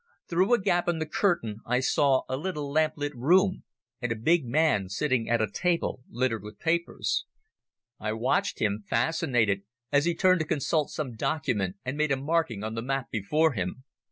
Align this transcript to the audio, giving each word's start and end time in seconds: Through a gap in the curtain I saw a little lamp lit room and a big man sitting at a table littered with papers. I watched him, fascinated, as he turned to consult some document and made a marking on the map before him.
Through 0.27 0.51
a 0.55 0.59
gap 0.59 0.87
in 0.87 0.97
the 0.97 1.05
curtain 1.05 1.57
I 1.63 1.79
saw 1.79 2.23
a 2.27 2.35
little 2.35 2.71
lamp 2.71 2.93
lit 2.97 3.15
room 3.15 3.65
and 4.01 4.11
a 4.11 4.15
big 4.15 4.45
man 4.47 4.89
sitting 4.89 5.29
at 5.29 5.43
a 5.43 5.47
table 5.51 6.01
littered 6.09 6.41
with 6.41 6.57
papers. 6.57 7.25
I 7.99 8.13
watched 8.13 8.57
him, 8.59 8.83
fascinated, 8.89 9.61
as 9.91 10.05
he 10.05 10.15
turned 10.15 10.39
to 10.39 10.47
consult 10.47 10.89
some 10.89 11.15
document 11.15 11.75
and 11.85 11.97
made 11.97 12.11
a 12.11 12.17
marking 12.17 12.63
on 12.63 12.73
the 12.73 12.81
map 12.81 13.11
before 13.11 13.53
him. 13.53 13.83